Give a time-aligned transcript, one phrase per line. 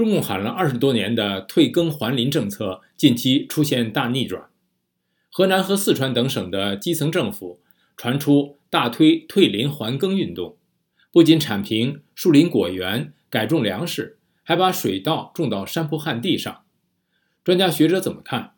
[0.00, 4.48] 中共喊了二十多年的退耕还林政策近期出现大逆转，
[5.30, 7.60] 河南和四川等省的基层政府
[7.98, 10.56] 传出大推退林还耕运动，
[11.12, 16.62] 不仅铲平树林果园、改种粮食，还把水稻种到山坡旱地上。
[17.44, 18.52] 专家学者怎么看？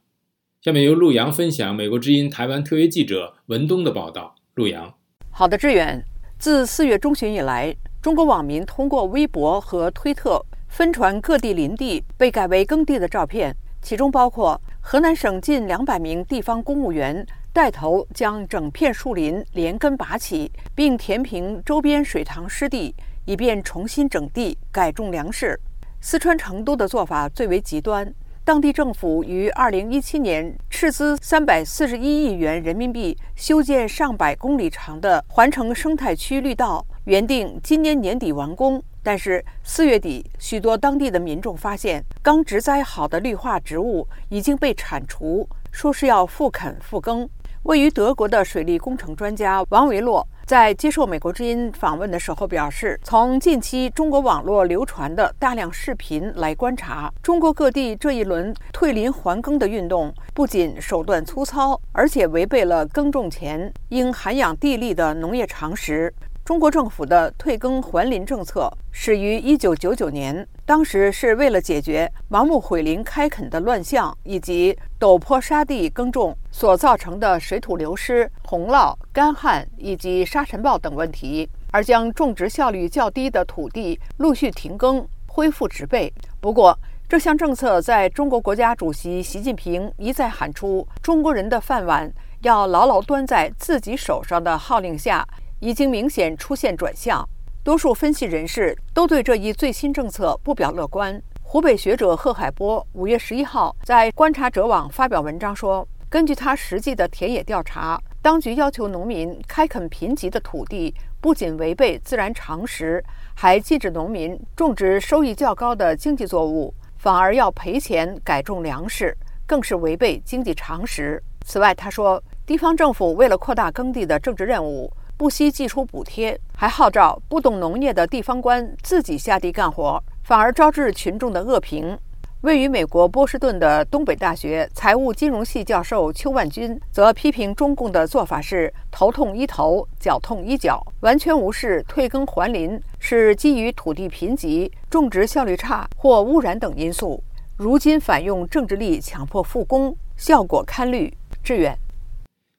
[0.61, 4.37] 下面由陆洋分享美国之音台湾特约记者文东的报道。
[4.55, 4.95] 陆洋，
[5.33, 6.05] 好的，志远。
[6.39, 10.41] 自四月中旬以来，中国网民通过微博和推特
[10.73, 22.95] 分传各地林地被改为耕地的照片，其中包括河南省近两百名地方公务员带头将整片树林连根拔起，并填平周边水塘湿地，
[23.27, 25.61] 以便重新整地改种粮食。
[26.01, 28.11] 四川成都的做法最为极端。
[28.43, 38.83] 当地政府于二零一七年斥资三百四十一亿元人民币修建上百公里长的环城生态区绿道，原定今年年底完工。
[39.03, 47.29] 但是四月底，许多当地的民众发现，刚植栽好的绿化植物已经被铲除，说是要复垦复耕。
[47.65, 50.27] 位于德国的水利工程专家王维洛。
[50.45, 66.13] 在接受美国之音访问的时候，表示，从近期中国网络流传的大量视频来观察，中国各地这一轮退林还耕的运动，不仅手段粗糙，而且违背了耕种前应涵养地力的农业常识。
[66.45, 86.13] 中国政府的退耕还林政策始于1999年，当时是为了解决盲目毁林开垦的乱象，以及陡坡沙地耕种所造成的水土流失、洪涝、干旱以及沙尘暴等问题，而将种植效率较低的土地陆续停耕，恢复植被。
[86.41, 86.77] 不过，
[87.09, 95.25] 这项政策在中国国家主席习近平一再喊出“中国人的饭碗要牢牢端在自己手上”的号令下。
[95.63, 97.25] 已经明显出现转向，
[97.63, 101.23] 多数分析人士都对这一最新政策不表乐观。
[101.41, 113.01] 湖北学者贺海波五月十一号在观察者网发表文章说，根据他实际的田野调查，当局要求农民开垦贫瘠的土地，不仅违背自然常识，
[113.33, 121.23] 还禁止农民种植收益较高的经济作物，反而要赔钱改种粮食，更是违背经济常识。
[121.47, 124.93] 此外，他说，地方政府为了扩大耕地的政治任务。
[125.23, 131.97] 不惜寄出补贴，还号召不懂农业的地方官自己下地干活，反而招致群众的恶评。
[132.41, 147.23] 位于美国波士顿的东北大学财务金融系教授邱万军则批评中共的做法是头痛医头，脚痛医脚，完全无视退耕还林是基于土地贫瘠、种植效率差或污染等因素。
[147.57, 151.17] 如今反用政治力强迫复工，效果堪虑。
[151.45, 151.79] 志远。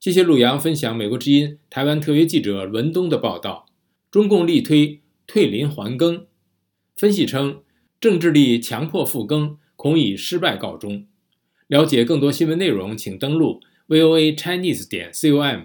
[0.03, 3.67] 谢谢陆洋分享美国之音台湾特约记者文东的报道。
[4.11, 6.25] 中共力推退林还耕，
[6.93, 7.61] 分析称
[8.01, 11.07] 政治力强迫复耕恐以失败告终。
[11.67, 15.61] 了解更多新闻内容，请登录 voa chinese 点 com。